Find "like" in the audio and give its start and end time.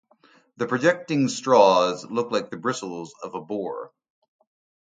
2.31-2.49